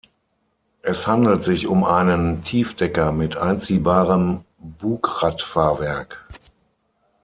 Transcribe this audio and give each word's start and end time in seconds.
Es 0.81 1.05
handelt 1.05 1.43
sich 1.43 1.67
um 1.67 1.83
einen 1.83 2.43
Tiefdecker 2.43 3.11
mit 3.11 3.37
einziehbarem 3.37 4.45
Bugradfahrwerk. 4.57 6.25